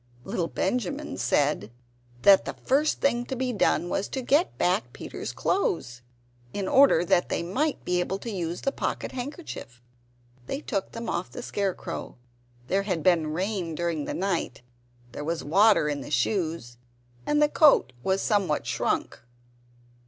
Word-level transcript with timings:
Little 0.23 0.47
Benjamin 0.47 1.15
said 1.15 1.71
that 2.23 2.45
the 2.45 2.55
first 2.55 3.01
thing 3.01 3.23
to 3.25 3.35
be 3.35 3.53
done 3.53 3.87
was 3.87 4.07
to 4.07 4.23
get 4.23 4.57
back 4.57 4.93
Peter's 4.93 5.31
clothes, 5.31 6.01
in 6.53 6.67
order 6.67 7.05
that 7.05 7.29
they 7.29 7.43
might 7.43 7.85
be 7.85 7.99
able 7.99 8.17
to 8.17 8.31
use 8.31 8.61
the 8.61 8.71
pocket 8.71 9.11
handkerchief. 9.11 9.79
They 10.47 10.59
took 10.59 10.93
them 10.93 11.07
off 11.07 11.29
the 11.29 11.43
scarecrow. 11.43 12.17
There 12.65 12.81
had 12.81 13.03
been 13.03 13.27
rain 13.33 13.75
during 13.75 14.05
the 14.05 14.15
night; 14.15 14.63
there 15.11 15.23
was 15.23 15.43
water 15.43 15.87
in 15.87 16.01
the 16.01 16.09
shoes, 16.09 16.77
and 17.27 17.39
the 17.39 17.47
coat 17.47 17.93
was 18.01 18.23
somewhat 18.23 18.65
shrunk. 18.65 19.19